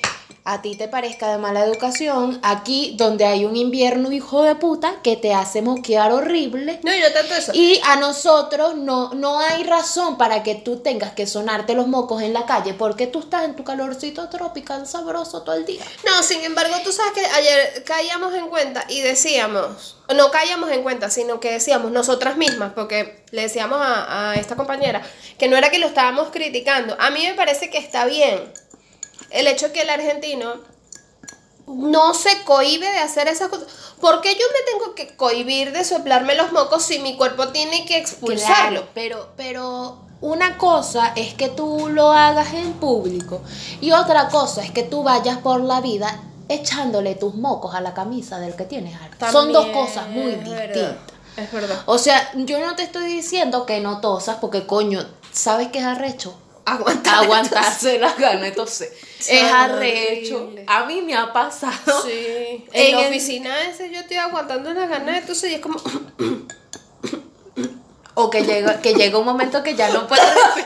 [0.47, 4.97] a ti te parezca de mala educación aquí donde hay un invierno hijo de puta
[5.01, 6.79] que te hace moquear horrible.
[6.83, 7.51] No, y no tanto eso.
[7.55, 12.21] Y a nosotros no, no hay razón para que tú tengas que sonarte los mocos
[12.21, 15.83] en la calle porque tú estás en tu calorcito tropical sabroso todo el día.
[16.05, 20.83] No, sin embargo, tú sabes que ayer caíamos en cuenta y decíamos, no caíamos en
[20.83, 25.01] cuenta, sino que decíamos nosotras mismas, porque le decíamos a, a esta compañera
[25.39, 26.95] que no era que lo estábamos criticando.
[26.99, 28.53] A mí me parece que está bien
[29.35, 30.53] el hecho que el argentino
[31.67, 33.67] no se cohibe de hacer esas cosas.
[33.99, 37.85] ¿Por qué yo me tengo que cohibir de soplarme los mocos si mi cuerpo tiene
[37.85, 38.81] que expulsarlo?
[38.81, 43.41] Claro, pero, pero una cosa es que tú lo hagas en público
[43.81, 47.95] y otra cosa es que tú vayas por la vida echándole tus mocos a la
[47.95, 50.95] camisa del que tienes al- Son dos cosas muy es verdad, distintas.
[51.37, 51.81] Es verdad.
[51.87, 55.85] O sea, yo no te estoy diciendo que no tosas porque coño, ¿sabes qué es
[55.85, 56.37] arrecho?
[56.65, 57.23] Aguantar.
[57.23, 58.89] Aguantarse las ganas de toser.
[59.19, 60.51] Son Es arrecho.
[60.67, 62.01] A mí me ha pasado.
[62.03, 62.65] Sí.
[62.73, 65.61] En En la el- oficina ese yo estoy aguantando las ganas de toser y es
[65.61, 65.79] como...
[68.17, 70.37] O que llega, que llega un momento que ya no respirar.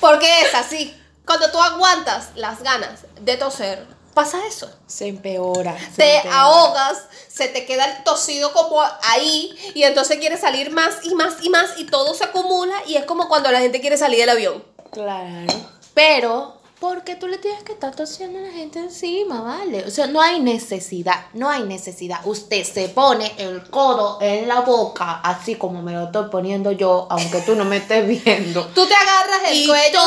[0.00, 0.94] Porque es así.
[1.24, 4.68] Cuando tú aguantas las ganas de toser, pasa eso.
[4.86, 5.78] Se empeora.
[5.78, 6.40] se Te empeora.
[6.40, 11.34] ahogas, se te queda el tosido como ahí y entonces quieres salir más y más
[11.42, 14.30] y más y todo se acumula y es como cuando la gente quiere salir del
[14.30, 14.64] avión.
[14.90, 15.52] Claro.
[15.92, 19.84] Pero, ¿por qué tú le tienes que estar tosiendo a la gente encima, vale?
[19.84, 22.20] O sea, no hay necesidad, no hay necesidad.
[22.24, 27.06] Usted se pone el codo en la boca, así como me lo estoy poniendo yo,
[27.10, 28.66] aunque tú no me estés viendo.
[28.68, 30.00] Tú te agarras el Y cuello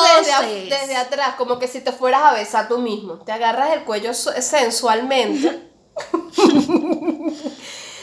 [0.70, 3.16] desde, atrás, como que si te fueras a besar tú mismo.
[3.16, 5.68] Te agarras el cuello su- sensualmente.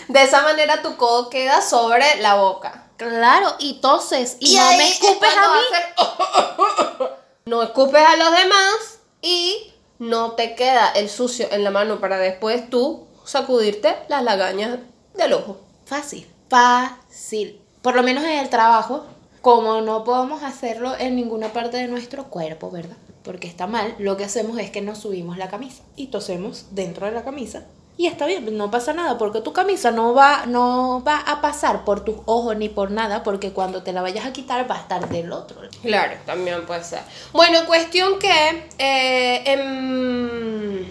[0.08, 2.82] de esa manera tu codo queda sobre la boca.
[2.96, 7.06] Claro, y toses, y, no ahí me es escupes a mí.
[7.46, 12.18] No escupes a los demás y no te queda el sucio en la mano para
[12.18, 14.80] después tú sacudirte las lagañas
[15.14, 15.60] del ojo.
[15.84, 17.60] Fácil, fácil.
[17.82, 19.06] Por lo menos en el trabajo,
[19.42, 22.96] como no podemos hacerlo en ninguna parte de nuestro cuerpo, ¿verdad?
[23.22, 27.06] Porque está mal, lo que hacemos es que nos subimos la camisa y tosemos dentro
[27.06, 27.64] de la camisa.
[27.98, 31.84] Y está bien, no pasa nada, porque tu camisa no va, no va a pasar
[31.84, 34.80] por tus ojos ni por nada, porque cuando te la vayas a quitar va a
[34.80, 35.62] estar del otro.
[35.80, 37.00] Claro, también puede ser.
[37.32, 38.68] Bueno, cuestión que...
[38.78, 40.86] eh, em,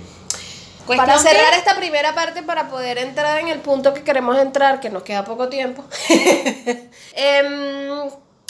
[0.88, 4.38] Cuestión para cerrar que- esta primera parte, para poder entrar en el punto que queremos
[4.40, 5.84] entrar, que nos queda poco tiempo,
[7.14, 8.02] em,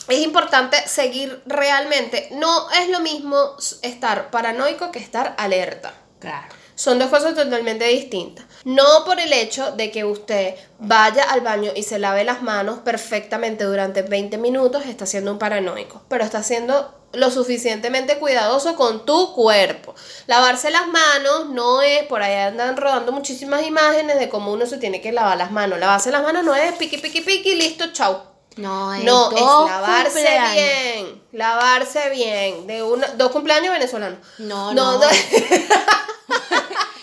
[0.07, 2.29] es importante seguir realmente.
[2.31, 3.37] No es lo mismo
[3.81, 5.93] estar paranoico que estar alerta.
[6.19, 6.47] Claro.
[6.75, 8.45] Son dos cosas totalmente distintas.
[8.65, 12.79] No por el hecho de que usted vaya al baño y se lave las manos
[12.79, 19.05] perfectamente durante 20 minutos, está siendo un paranoico, pero está siendo lo suficientemente cuidadoso con
[19.05, 19.95] tu cuerpo.
[20.27, 24.77] Lavarse las manos no es, por ahí andan rodando muchísimas imágenes de cómo uno se
[24.77, 25.79] tiene que lavar las manos.
[25.79, 28.34] Lavarse las manos no es piqui, piqui, piqui, listo, chau.
[28.57, 30.53] No, es, No, es lavarse cumpleaños.
[30.53, 34.19] bien, lavarse bien, de una, dos cumpleaños venezolanos.
[34.37, 35.07] No, no, no.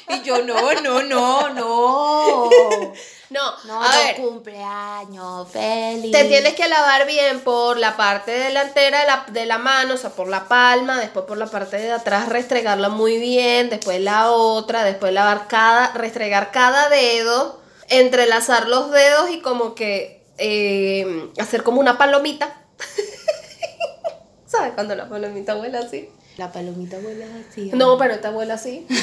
[0.08, 2.50] Y yo, no, no, no, no.
[3.30, 6.12] no, No, a no ver, cumpleaños, feliz.
[6.12, 9.96] Te tienes que lavar bien por la parte delantera de la, de la mano, o
[9.96, 14.30] sea, por la palma, después por la parte de atrás, restregarla muy bien, después la
[14.32, 21.62] otra, después lavar cada, restregar cada dedo, entrelazar los dedos y como que eh, hacer
[21.62, 22.52] como una palomita.
[24.46, 26.10] ¿Sabes cuando la palomita vuela así?
[26.36, 27.70] La palomita vuela así.
[27.74, 28.86] No, pero esta vuela así.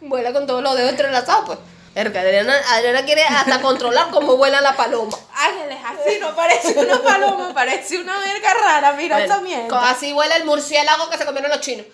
[0.00, 1.58] Vuela con todos los dedos entrelazados, pues.
[1.94, 5.18] Adriana, Adriana quiere hasta controlar cómo vuela la paloma.
[5.34, 9.90] Ángeles, así no parece una paloma, parece una verga rara, mira Bueno, esa mierda.
[9.90, 11.84] Así vuela el murciélago que se comieron los chinos.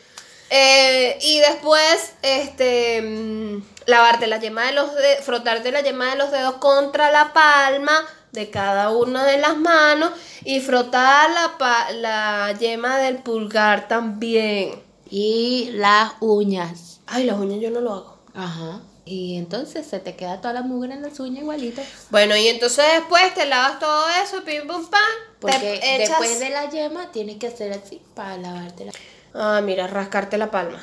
[0.51, 6.17] Eh, y después, este, mm, lavarte la yema de los dedos, frotarte la yema de
[6.17, 7.93] los dedos contra la palma
[8.33, 10.11] de cada una de las manos
[10.45, 14.83] y frotar la, pa- la yema del pulgar también.
[15.11, 17.01] Y las uñas.
[17.07, 18.19] Ay, las uñas yo no lo hago.
[18.35, 18.81] Ajá.
[19.05, 21.83] Y entonces se te queda toda la mugre en las uñas igualito.
[22.11, 25.01] Bueno, y entonces después te lavas todo eso, pim pum pam.
[25.41, 28.93] Porque te echas- después de la yema tienes que hacer así para lavarte la.
[29.35, 30.83] Ah, mira, rascarte la palma.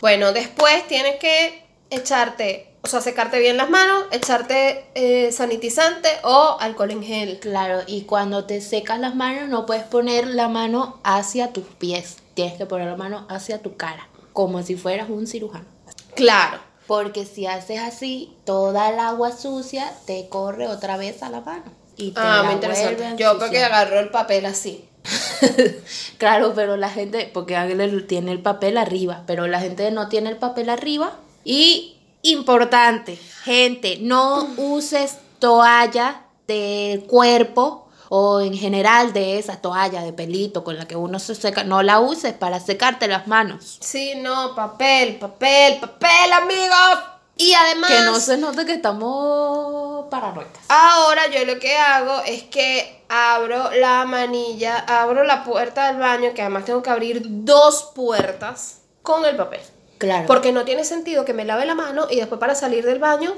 [0.00, 6.56] Bueno, después tienes que echarte, o sea, secarte bien las manos, echarte eh, sanitizante o
[6.60, 7.38] alcohol en gel.
[7.40, 12.18] Claro, y cuando te secas las manos no puedes poner la mano hacia tus pies.
[12.34, 15.66] Tienes que poner la mano hacia tu cara, como si fueras un cirujano.
[16.14, 16.58] Claro.
[16.86, 21.64] Porque si haces así, toda el agua sucia te corre otra vez a la mano.
[21.96, 23.14] Y te Ah, muy interesante.
[23.16, 23.72] Yo porque ensuciar.
[23.72, 24.88] agarro el papel así.
[26.18, 30.30] claro, pero la gente, porque Ángel tiene el papel arriba, pero la gente no tiene
[30.30, 31.16] el papel arriba.
[31.48, 40.12] Y importante, gente, no uses toalla del cuerpo o en general de esa toalla de
[40.12, 43.78] pelito con la que uno se seca, no la uses para secarte las manos.
[43.80, 46.98] Sí, no, papel, papel, papel, amigos.
[47.36, 50.64] Y además, Que no se note que estamos paranoicas.
[50.68, 56.34] ahora yo lo que hago es que abro la manilla, abro la puerta del baño,
[56.34, 59.60] que además tengo que abrir dos puertas con el papel.
[59.98, 60.26] Claro.
[60.26, 63.34] Porque no tiene sentido que me lave la mano y después para salir del baño,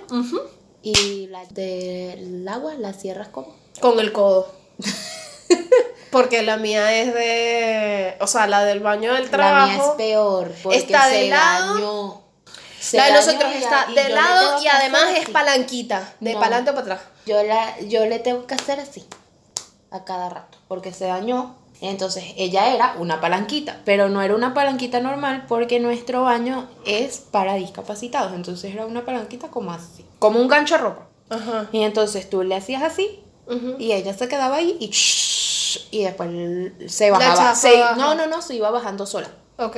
[0.83, 3.55] Y la del agua la cierras como.
[3.81, 4.53] con el codo.
[6.11, 8.17] Porque la mía es de.
[8.21, 9.67] O sea, la del baño del La trabajo.
[9.73, 10.53] mía es peor.
[10.63, 11.75] Porque está de se lado.
[11.75, 12.23] dañó.
[12.81, 15.33] Se la de nosotros está y de lado y además es así.
[15.33, 16.15] palanquita.
[16.21, 16.41] De No.
[16.41, 17.11] para adelante o para atrás.
[17.27, 19.05] Yo, la, yo le tengo que hacer así.
[19.91, 20.57] A cada rato.
[20.69, 21.57] Porque se dañó.
[21.81, 23.81] Entonces ella era una palanquita.
[23.85, 25.45] Pero no era una palanquita normal.
[25.49, 28.33] Porque nuestro baño es para discapacitados.
[28.35, 30.05] Entonces era una palanquita como así.
[30.19, 31.07] Como un gancho de ropa.
[31.31, 31.69] Ajá.
[31.73, 33.21] Y entonces tú le hacías así.
[33.79, 34.91] Y ella se quedaba ahí y,
[35.97, 36.29] y después
[36.93, 37.55] se bajaba.
[37.55, 39.29] Se- no, no, no, se iba bajando sola.
[39.59, 39.77] Ok.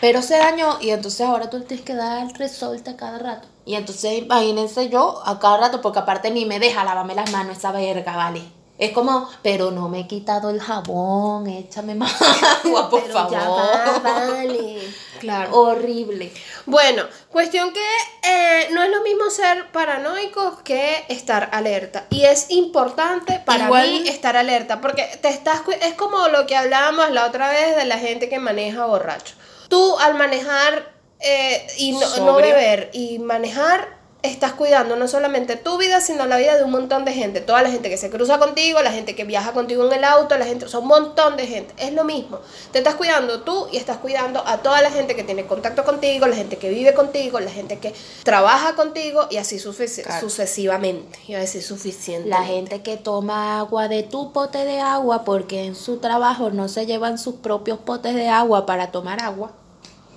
[0.00, 3.48] pero se dañó y entonces ahora tú tienes que dar resolta cada rato.
[3.64, 7.56] Y entonces imagínense yo a cada rato, porque aparte ni me deja lavarme las manos
[7.58, 8.42] esa verga, ¿vale?
[8.78, 12.14] Es como, pero no me he quitado el jabón, échame más
[12.64, 13.32] agua, por Pero favor.
[13.32, 14.78] ya va, vale.
[15.18, 15.50] Claro.
[15.52, 16.32] Horrible.
[16.66, 17.80] Bueno, cuestión que
[18.22, 22.06] eh, no es lo mismo ser paranoicos que estar alerta.
[22.10, 26.54] Y es importante para Igual- mí estar alerta, porque te estás es como lo que
[26.56, 29.34] hablábamos la otra vez de la gente que maneja borracho.
[29.68, 36.00] Tú al manejar eh, y no, beber y manejar, estás cuidando no solamente tu vida,
[36.00, 37.40] sino la vida de un montón de gente.
[37.40, 40.36] Toda la gente que se cruza contigo, la gente que viaja contigo en el auto,
[40.36, 41.72] la gente, o sea, un montón de gente.
[41.78, 42.40] Es lo mismo.
[42.72, 46.26] Te estás cuidando tú y estás cuidando a toda la gente que tiene contacto contigo,
[46.26, 50.20] la gente que vive contigo, la gente que trabaja contigo y así Claro.
[50.20, 51.18] sucesivamente.
[51.28, 52.28] Iba a decir suficiente.
[52.28, 56.68] La gente que toma agua de tu pote de agua porque en su trabajo no
[56.68, 59.52] se llevan sus propios potes de agua para tomar agua.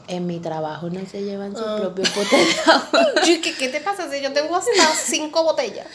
[0.07, 1.77] En mi trabajo no se llevan sus Ah.
[1.79, 2.31] propios potes
[2.65, 3.05] de agua.
[3.25, 4.71] Yo, ¿Qué, ¿Qué te pasa si yo tengo hasta
[5.03, 5.87] cinco botellas?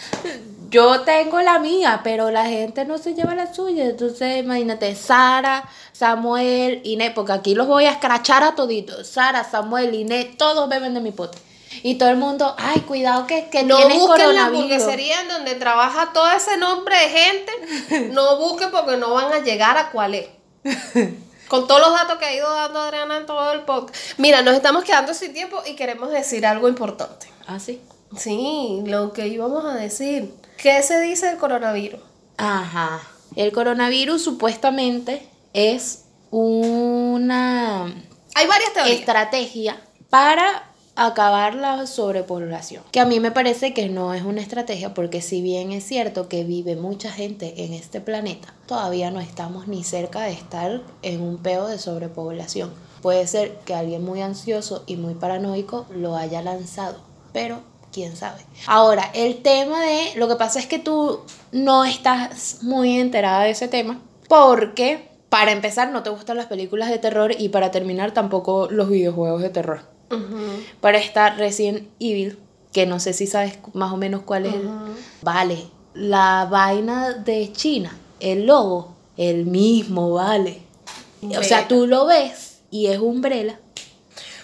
[0.68, 3.84] Yo tengo la mía, pero la gente no se lleva la suya.
[3.84, 9.06] Entonces, imagínate, Sara, Samuel, Inés, porque aquí los voy a escrachar a toditos.
[9.06, 11.38] Sara, Samuel, Inés, todos beben de mi pote.
[11.82, 16.10] Y todo el mundo, ay, cuidado que, que No busquen la hamburguesería en donde trabaja
[16.12, 18.10] todo ese nombre de gente.
[18.12, 20.26] No busquen porque no van a llegar a cuál es.
[21.48, 23.96] Con todos los datos que ha ido dando Adriana en todo el podcast.
[24.18, 27.28] Mira, nos estamos quedando sin tiempo y queremos decir algo importante.
[27.46, 27.80] Ah, sí.
[28.16, 30.32] Sí, lo que íbamos a decir.
[30.58, 32.00] ¿Qué se dice del coronavirus?
[32.36, 33.00] Ajá.
[33.34, 37.84] El coronavirus supuestamente es una
[38.34, 38.98] Hay varias teorías.
[38.98, 39.80] estrategia
[40.10, 42.82] para acabar la sobrepoblación.
[42.90, 46.28] Que a mí me parece que no es una estrategia porque si bien es cierto
[46.28, 51.20] que vive mucha gente en este planeta, todavía no estamos ni cerca de estar en
[51.20, 52.72] un peo de sobrepoblación.
[53.02, 56.98] Puede ser que alguien muy ansioso y muy paranoico lo haya lanzado,
[57.32, 57.60] pero
[57.92, 58.40] quién sabe.
[58.66, 61.20] Ahora, el tema de lo que pasa es que tú
[61.52, 66.88] no estás muy enterada de ese tema porque para empezar no te gustan las películas
[66.88, 69.95] de terror y para terminar tampoco los videojuegos de terror.
[70.80, 72.38] Para estar Resident Evil,
[72.72, 74.68] que no sé si sabes más o menos cuál es el...
[75.22, 75.58] Vale,
[75.94, 80.62] la vaina de China, el logo, el mismo, vale.
[81.36, 83.58] O sea, tú lo ves y es Umbrella.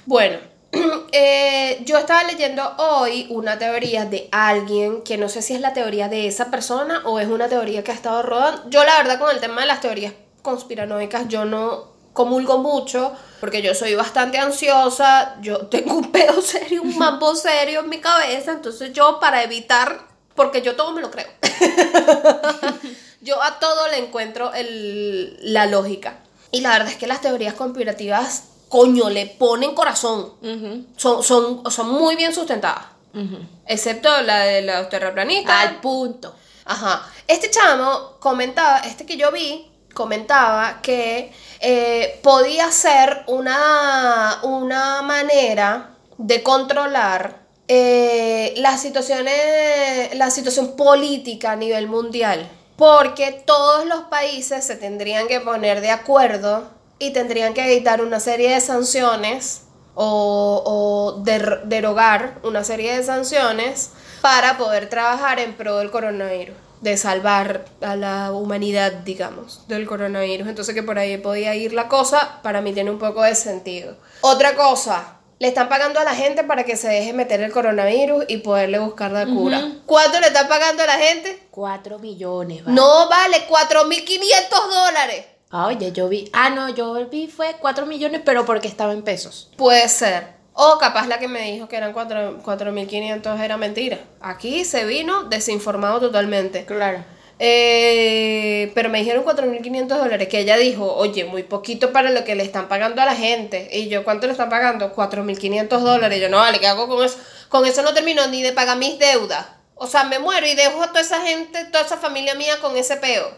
[0.06, 0.38] Bueno,
[1.12, 5.74] eh, yo estaba leyendo hoy una teoría de alguien que no sé si es la
[5.74, 8.68] teoría de esa persona o es una teoría que ha estado rodando.
[8.70, 13.62] Yo la verdad con el tema de las teorías conspiranoicas yo no comulgo mucho porque
[13.62, 18.52] yo soy bastante ansiosa, yo tengo un pedo serio, un mambo serio en mi cabeza,
[18.52, 21.26] entonces yo para evitar, porque yo todo me lo creo,
[23.20, 26.18] yo a todo le encuentro el- la lógica.
[26.50, 30.34] Y la verdad es que las teorías conspirativas, coño, le ponen corazón.
[30.42, 32.84] Ujú, Son, son, son muy bien sustentadas.
[33.14, 33.38] ujú.
[33.66, 35.54] Excepto la de los terraplanistas.
[35.68, 36.34] Al punto.
[36.66, 37.10] Ajá.
[37.26, 45.90] Este chamo comentaba, este que yo vi, comentaba que eh, podía ser una, una manera
[46.18, 52.48] de controlar eh, las situaciones, la situación política a nivel mundial.
[52.76, 56.64] Porque todos los países se tendrían que poner de acuerdo
[56.98, 59.62] y tendrían que evitar una serie de sanciones
[59.94, 66.56] o, o der- derogar una serie de sanciones para poder trabajar en pro del coronavirus,
[66.82, 70.48] de salvar a la humanidad, digamos, del coronavirus.
[70.48, 73.96] Entonces que por ahí podía ir la cosa, para mí tiene un poco de sentido.
[74.20, 78.24] Otra cosa, le están pagando a la gente para que se deje meter el coronavirus
[78.28, 79.60] y poderle buscar la cura.
[79.86, 81.46] ¿Cuánto le están pagando a la gente?
[81.50, 82.74] Cuatro millones, vale.
[82.74, 85.24] No vale 4.500 dólares.
[85.50, 86.30] Ah, oye, yo vi.
[86.32, 89.50] Ah, no, yo vi fue 4 millones, pero porque estaba en pesos.
[89.56, 90.41] Puede ser.
[90.54, 93.98] O capaz la que me dijo que eran cuatro- 4.500 era mentira.
[94.20, 96.64] Aquí se vino desinformado totalmente.
[96.66, 97.04] Claro.
[97.38, 102.34] Eh, pero me dijeron 4.500 dólares, que ella dijo, oye, muy poquito para lo que
[102.36, 103.68] le están pagando a la gente.
[103.72, 104.94] Y yo, ¿cuánto le están pagando?
[104.94, 106.20] 4.500 dólares.
[106.20, 107.18] Yo, no, vale, ¿qué hago con eso?
[107.48, 109.46] Con eso no termino ni de pagar mis deudas.
[109.74, 112.76] O sea, me muero y dejo a toda esa gente, toda esa familia mía con
[112.76, 113.28] ese peo.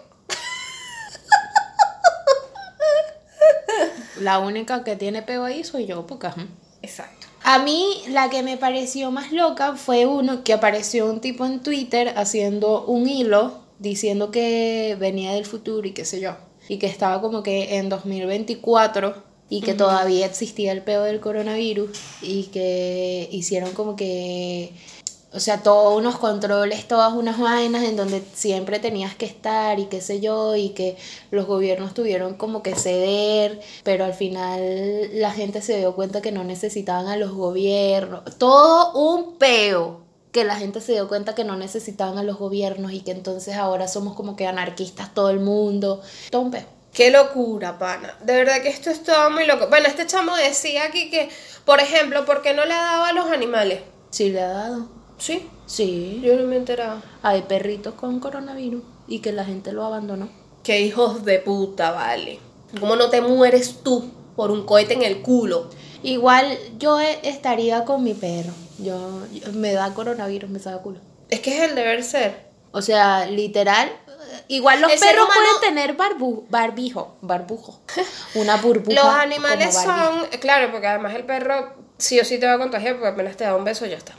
[4.20, 6.28] La única que tiene peo ahí soy yo, porque.
[6.84, 7.26] Exacto.
[7.42, 11.62] A mí la que me pareció más loca fue uno que apareció un tipo en
[11.62, 16.36] Twitter haciendo un hilo diciendo que venía del futuro y qué sé yo.
[16.68, 21.90] Y que estaba como que en 2024 y que todavía existía el peo del coronavirus
[22.22, 24.72] y que hicieron como que...
[25.34, 29.86] O sea, todos unos controles, todas unas vainas en donde siempre tenías que estar y
[29.86, 30.96] qué sé yo, y que
[31.32, 36.30] los gobiernos tuvieron como que ceder, pero al final la gente se dio cuenta que
[36.30, 38.22] no necesitaban a los gobiernos.
[38.38, 42.92] Todo un peo que la gente se dio cuenta que no necesitaban a los gobiernos
[42.92, 46.00] y que entonces ahora somos como que anarquistas todo el mundo.
[46.30, 46.64] Todo un peo.
[46.92, 48.16] Qué locura, pana.
[48.22, 49.66] De verdad que esto es todo muy loco.
[49.68, 51.28] Bueno, este chamo decía aquí que,
[51.64, 53.80] por ejemplo, ¿por qué no le ha dado a los animales?
[54.10, 55.03] Sí, le ha dado.
[55.24, 56.20] Sí, Sí.
[56.22, 57.00] yo no me he enterado.
[57.22, 60.28] Hay perritos con coronavirus y que la gente lo abandonó.
[60.62, 62.38] Qué hijos de puta, vale.
[62.78, 65.70] ¿Cómo no te mueres tú por un cohete en el culo?
[66.02, 68.52] Igual yo e- estaría con mi perro.
[68.78, 70.98] Yo, yo- me da coronavirus, me saca culo.
[71.30, 72.44] Es que es el deber ser.
[72.72, 73.90] O sea, literal.
[74.48, 77.80] Igual los El perros humano- pueden tener barbu, barbijo, barbujo,
[78.34, 78.94] una burbuja.
[78.96, 82.94] Los animales son, claro, porque además el perro sí o sí te va a contagiar
[82.96, 84.14] porque apenas te da un beso ya está.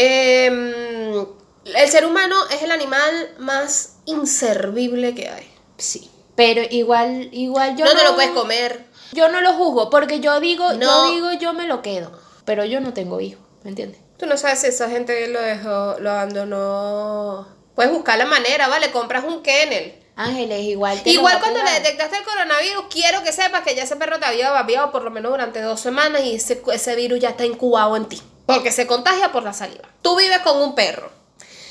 [0.00, 1.26] Em,
[1.64, 5.50] el ser humano es el animal más inservible que hay.
[5.76, 6.08] Sí.
[6.36, 8.84] Pero igual, igual yo no, te lo puedes comer.
[9.12, 10.78] Yo no lo juzgo, porque yo digo, No.
[11.08, 12.12] yo digo, yo me lo quedo.
[12.44, 14.00] Pero yo no tengo hijos, ¿me entiendes?
[14.18, 17.48] Tú no sabes si esa gente lo dejó, lo abandonó.
[17.74, 18.92] Puedes buscar la manera, ¿vale?
[18.92, 19.94] Compras un kennel.
[20.14, 21.02] Ángeles, igual.
[21.02, 24.26] te Igual cuando le detectaste el coronavirus, quiero que sepas que ya ese perro te
[24.26, 27.96] había babiado por lo menos durante dos semanas y ese, ese virus ya está incubado
[27.96, 28.22] en ti.
[28.54, 29.84] Porque se contagia por la saliva.
[30.00, 31.10] Tú vives con un perro.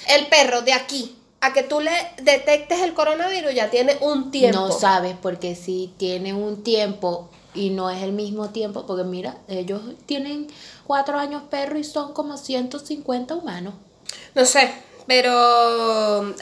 [0.07, 4.59] El perro de aquí a que tú le detectes el coronavirus ya tiene un tiempo.
[4.59, 9.37] No sabes, porque si tiene un tiempo y no es el mismo tiempo, porque mira,
[9.47, 10.47] ellos tienen
[10.85, 13.73] cuatro años perro y son como 150 humanos.
[14.35, 14.71] No sé,
[15.07, 15.31] pero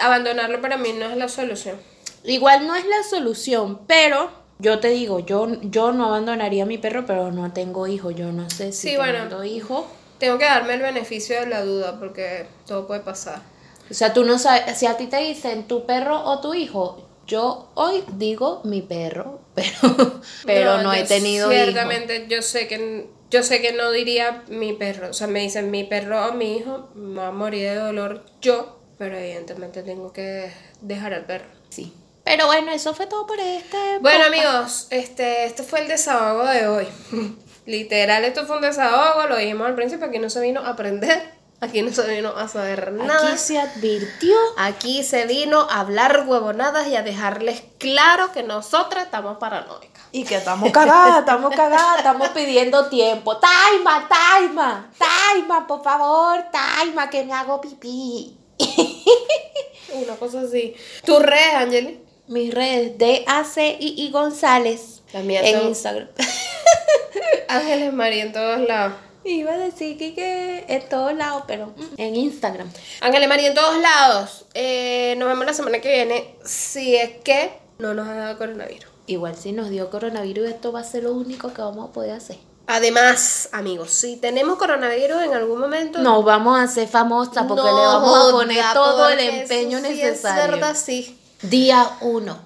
[0.01, 1.77] abandonarlo para mí no es la solución.
[2.25, 4.29] Igual no es la solución, pero
[4.59, 8.11] yo te digo, yo, yo no abandonaría a mi perro, pero no tengo hijo.
[8.11, 9.13] Yo no sé si Sí, bueno.
[9.13, 9.87] teniendo hijo.
[10.17, 13.41] Tengo que darme el beneficio de la duda porque todo puede pasar.
[13.89, 17.07] O sea, tú no sabes, si a ti te dicen tu perro o tu hijo,
[17.27, 21.63] yo hoy digo mi perro, pero, pero no, he tenido hijo.
[21.63, 25.09] Ciertamente, yo sé que yo sé que no diría mi perro.
[25.09, 28.25] O sea, me dicen mi perro o mi hijo, me va a morir de dolor
[28.41, 30.51] yo, pero evidentemente tengo que
[30.81, 31.47] dejar al perro.
[31.69, 31.93] Sí.
[32.23, 33.77] Pero bueno, eso fue todo por este.
[34.01, 34.27] Bueno, podcast.
[34.27, 36.87] amigos, este, este fue el desahogo de hoy.
[37.65, 41.33] Literal, esto fue un desahogo, lo dijimos al principio, aquí no se vino a aprender,
[41.61, 43.29] aquí no se vino a saber nada.
[43.29, 44.35] Aquí se advirtió.
[44.57, 50.03] Aquí se vino a hablar huevonadas y a dejarles claro que nosotras estamos paranoicas.
[50.11, 53.37] Y que estamos cagadas, estamos cagadas, estamos pidiendo tiempo.
[53.37, 58.37] Taima, Taima, Taima, por favor, Taima, que me hago pipí.
[59.93, 60.75] Una cosa así.
[61.03, 62.01] ¿Tu red, Angeli?
[62.27, 65.01] Mis redes, D-A-C-I-I González.
[65.23, 66.09] Mías en Instagram.
[67.47, 68.93] Ángeles María en todos lados.
[69.23, 72.69] Iba a decir que, que en todos lados, pero en Instagram.
[73.01, 74.45] Ángeles María en todos lados.
[74.53, 76.35] Eh, nos vemos la semana que viene.
[76.45, 78.87] Si es que no nos ha dado coronavirus.
[79.07, 82.11] Igual si nos dio coronavirus, esto va a ser lo único que vamos a poder
[82.11, 82.37] hacer.
[82.67, 85.99] Además, amigos, si tenemos coronavirus en algún momento.
[85.99, 89.83] Nos vamos a hacer famosa porque no le vamos a poner todo el empeño sí
[89.89, 90.43] necesario.
[90.43, 91.19] Es verdad, sí.
[91.43, 92.39] Día uno.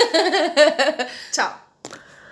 [1.32, 1.59] Tchau.